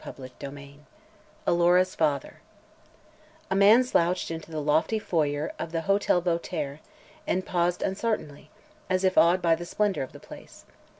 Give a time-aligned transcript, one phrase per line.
[0.03, 0.79] CHAPTER III
[1.45, 2.37] ALORA'S FATHER
[3.51, 6.79] A man slouched into the lofty foyer of the Hotel Voltaire
[7.27, 8.49] and paused uncertainly,
[8.89, 10.65] as if awed by the splendor of the place.